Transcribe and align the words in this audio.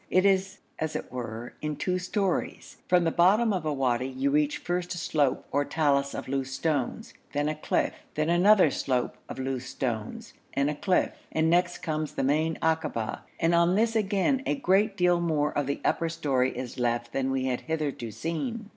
It 0.09 0.25
is 0.25 0.57
as 0.79 0.95
it 0.95 1.11
were 1.11 1.53
in 1.61 1.75
two 1.75 1.99
stories. 1.99 2.77
From 2.87 3.03
the 3.03 3.11
bottom 3.11 3.53
of 3.53 3.67
a 3.67 3.71
wadi 3.71 4.07
you 4.07 4.31
reach 4.31 4.57
first 4.57 4.95
a 4.95 4.97
slope 4.97 5.45
or 5.51 5.63
talus 5.63 6.15
of 6.15 6.27
loose 6.27 6.51
stones, 6.53 7.13
then 7.33 7.47
a 7.47 7.53
cliff, 7.53 7.93
then 8.15 8.27
another 8.27 8.71
slope 8.71 9.15
of 9.29 9.37
loose 9.37 9.67
stones 9.69 10.33
and 10.55 10.71
a 10.71 10.75
cliff, 10.75 11.11
and 11.31 11.51
next 11.51 11.83
comes 11.83 12.13
the 12.15 12.23
main 12.23 12.57
akaba, 12.63 13.21
and 13.39 13.53
on 13.53 13.75
this 13.75 13.95
again 13.95 14.41
a 14.47 14.55
great 14.55 14.97
deal 14.97 15.21
more 15.21 15.55
of 15.55 15.67
the 15.67 15.79
upper 15.85 16.09
story 16.09 16.57
is 16.57 16.79
left 16.79 17.13
than 17.13 17.29
we 17.29 17.45
had 17.45 17.61
hitherto 17.61 18.09
seen. 18.09 18.69